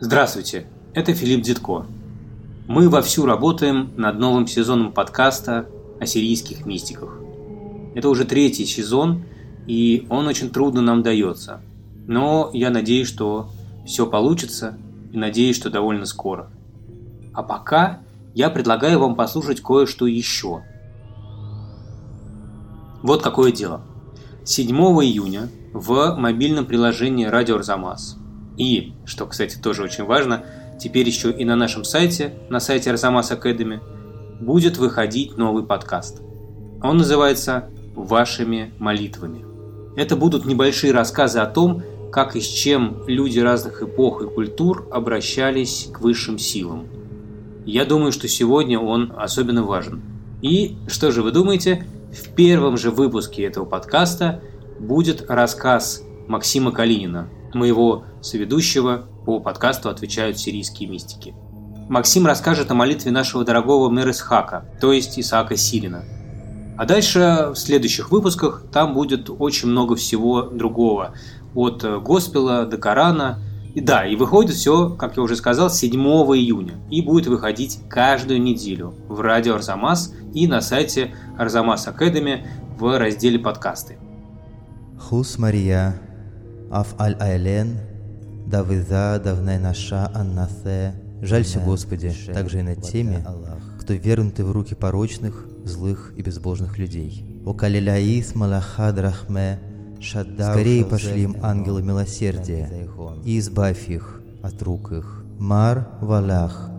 Здравствуйте, 0.00 0.66
это 0.92 1.14
Филипп 1.14 1.42
Дедко. 1.42 1.86
Мы 2.66 2.88
вовсю 2.88 3.26
работаем 3.26 3.92
над 3.96 4.18
новым 4.18 4.48
сезоном 4.48 4.90
подкаста 4.92 5.68
о 6.00 6.04
сирийских 6.04 6.66
мистиках. 6.66 7.20
Это 7.94 8.08
уже 8.08 8.24
третий 8.24 8.66
сезон, 8.66 9.22
и 9.68 10.04
он 10.10 10.26
очень 10.26 10.50
трудно 10.50 10.82
нам 10.82 11.04
дается. 11.04 11.60
Но 12.08 12.50
я 12.52 12.70
надеюсь, 12.70 13.06
что 13.06 13.50
все 13.86 14.04
получится, 14.04 14.76
и 15.12 15.16
надеюсь, 15.16 15.54
что 15.54 15.70
довольно 15.70 16.06
скоро. 16.06 16.50
А 17.32 17.44
пока 17.44 18.00
я 18.34 18.50
предлагаю 18.50 18.98
вам 18.98 19.14
послушать 19.14 19.60
кое-что 19.60 20.08
еще. 20.08 20.64
Вот 23.00 23.22
какое 23.22 23.52
дело. 23.52 23.82
7 24.44 24.76
июня 24.76 25.48
в 25.72 26.16
мобильном 26.16 26.66
приложении 26.66 27.26
«Радио 27.26 27.54
Арзамас» 27.54 28.18
и, 28.56 28.92
что, 29.04 29.26
кстати, 29.26 29.56
тоже 29.56 29.82
очень 29.82 30.04
важно, 30.04 30.44
теперь 30.80 31.06
еще 31.06 31.30
и 31.30 31.44
на 31.44 31.56
нашем 31.56 31.84
сайте, 31.84 32.34
на 32.48 32.60
сайте 32.60 32.90
Арзамас 32.90 33.30
Academy, 33.32 33.80
будет 34.40 34.76
выходить 34.78 35.36
новый 35.36 35.64
подкаст. 35.64 36.20
Он 36.82 36.98
называется 36.98 37.70
«Вашими 37.94 38.72
молитвами». 38.78 39.44
Это 39.96 40.16
будут 40.16 40.44
небольшие 40.44 40.92
рассказы 40.92 41.38
о 41.38 41.46
том, 41.46 41.82
как 42.12 42.36
и 42.36 42.40
с 42.40 42.46
чем 42.46 43.02
люди 43.06 43.38
разных 43.38 43.82
эпох 43.82 44.22
и 44.22 44.26
культур 44.26 44.88
обращались 44.90 45.88
к 45.92 46.00
высшим 46.00 46.38
силам. 46.38 46.86
Я 47.64 47.84
думаю, 47.84 48.12
что 48.12 48.28
сегодня 48.28 48.78
он 48.78 49.12
особенно 49.16 49.62
важен. 49.62 50.02
И 50.42 50.76
что 50.86 51.10
же 51.10 51.22
вы 51.22 51.32
думаете? 51.32 51.86
В 52.12 52.34
первом 52.34 52.76
же 52.76 52.90
выпуске 52.90 53.44
этого 53.44 53.64
подкаста 53.64 54.42
будет 54.78 55.24
рассказ 55.28 56.02
Максима 56.28 56.72
Калинина, 56.72 57.28
моего 57.54 58.04
соведущего 58.20 59.06
по 59.24 59.40
подкасту 59.40 59.88
«Отвечают 59.88 60.38
сирийские 60.38 60.88
мистики». 60.88 61.34
Максим 61.88 62.26
расскажет 62.26 62.70
о 62.70 62.74
молитве 62.74 63.10
нашего 63.10 63.44
дорогого 63.44 63.90
Мересхака, 63.90 64.64
то 64.80 64.92
есть 64.92 65.18
Исаака 65.18 65.56
Сирина. 65.56 66.04
А 66.76 66.86
дальше 66.86 67.50
в 67.54 67.56
следующих 67.56 68.10
выпусках 68.10 68.64
там 68.72 68.94
будет 68.94 69.30
очень 69.30 69.68
много 69.68 69.94
всего 69.94 70.42
другого, 70.42 71.14
от 71.54 71.84
Госпела 72.02 72.64
до 72.64 72.78
Корана. 72.78 73.38
И 73.74 73.80
да, 73.80 74.06
и 74.06 74.16
выходит 74.16 74.54
все, 74.54 74.90
как 74.90 75.16
я 75.16 75.22
уже 75.22 75.36
сказал, 75.36 75.68
7 75.68 75.92
июня. 75.92 76.74
И 76.90 77.02
будет 77.02 77.26
выходить 77.26 77.80
каждую 77.88 78.40
неделю 78.40 78.94
в 79.08 79.20
радио 79.20 79.56
Арзамас 79.56 80.14
и 80.32 80.46
на 80.46 80.60
сайте 80.60 81.14
Арзамас 81.36 81.86
Академи 81.86 82.46
в 82.78 82.98
разделе 82.98 83.38
подкасты. 83.38 83.98
Хус 84.98 85.38
Мария, 85.38 86.00
Аф 86.74 87.00
Аль 87.00 87.16
Айлен, 87.20 87.78
Давида 88.48 89.20
Давнай 89.22 89.60
Наша 89.60 90.10
Аннасе. 90.12 90.92
Жалься, 91.22 91.60
Господи, 91.60 92.12
также 92.32 92.58
и 92.58 92.62
над 92.62 92.82
теми, 92.82 93.24
кто 93.80 93.94
вернуты 93.94 94.44
в 94.44 94.50
руки 94.50 94.74
порочных, 94.74 95.46
злых 95.64 96.12
и 96.16 96.22
безбожных 96.22 96.76
людей. 96.76 97.24
О 97.46 97.54
Калиляис 97.54 98.34
Малахад 98.34 98.98
Рахме, 98.98 99.60
Скорее 100.02 100.84
пошли 100.84 101.22
им 101.22 101.36
ангелы 101.42 101.80
милосердия 101.80 102.68
и 103.24 103.38
избавь 103.38 103.88
их 103.88 104.20
от 104.42 104.60
рук 104.60 104.90
их. 104.90 105.24
Мар 105.38 105.88
Валах, 106.00 106.70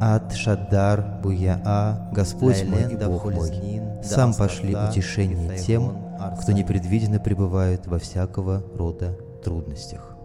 Ат 0.00 0.34
Шаддар 0.34 1.20
Буяа, 1.22 2.10
Господь 2.12 2.64
мой 2.64 2.92
и 2.92 2.96
Бог 2.96 3.24
мой, 3.26 3.80
сам 4.02 4.34
пошли 4.34 4.74
утешение 4.74 5.56
тем, 5.56 5.96
кто 6.42 6.50
непредвиденно 6.50 7.20
пребывает 7.20 7.86
во 7.86 8.00
всякого 8.00 8.64
рода 8.74 9.16
трудностях. 9.46 10.16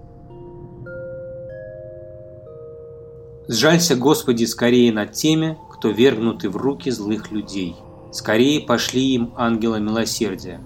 Сжалься, 3.48 3.96
Господи, 3.96 4.46
скорее 4.46 4.92
над 4.92 5.12
теми, 5.12 5.58
кто 5.72 5.90
вергнуты 5.90 6.50
в 6.50 6.58
руки 6.58 6.90
злых 6.90 7.32
людей. 7.32 7.76
Скорее 8.12 8.62
пошли 8.62 9.14
им 9.14 9.34
ангела 9.38 9.76
милосердия. 9.76 10.60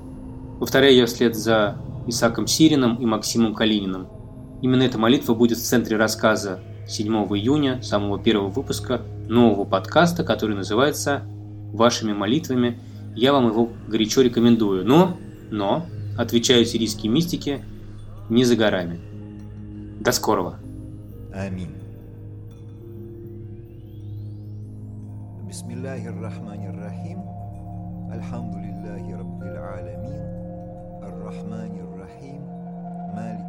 Повторяю 0.60 0.96
я 0.96 1.06
вслед 1.06 1.36
за 1.36 1.78
Исаком 2.08 2.48
Сирином 2.48 2.96
и 2.96 3.06
Максимом 3.06 3.54
Калининым. 3.54 4.08
Именно 4.62 4.84
эта 4.84 4.98
молитва 4.98 5.34
будет 5.34 5.58
в 5.58 5.64
центре 5.64 5.98
рассказа 5.98 6.62
7 6.88 7.12
июня, 7.36 7.82
самого 7.82 8.18
первого 8.18 8.50
выпуска 8.50 9.02
нового 9.28 9.66
подкаста, 9.66 10.24
который 10.24 10.56
называется 10.56 11.24
«Вашими 11.74 12.14
молитвами». 12.14 12.80
Я 13.16 13.34
вам 13.34 13.48
его 13.48 13.70
горячо 13.88 14.22
рекомендую. 14.22 14.86
Но, 14.86 15.18
но, 15.52 15.86
отвечаю 16.18 16.66
сирийские 16.66 17.12
мистики, 17.12 17.64
не 18.30 18.44
за 18.44 18.56
горами. 18.56 19.00
До 20.00 20.12
скорого. 20.12 20.60
Аминь. 21.34 21.76
بسم 25.50 25.72
الله 25.72 26.08
الرحمن 26.10 26.62
الرحيم 26.68 27.20
الحمد 28.12 28.56
لله 28.56 29.04
رب 29.18 29.42
العالمين 29.44 30.26
الرحمن 31.10 31.74
الرحيم 31.86 32.42
مالك 33.16 33.45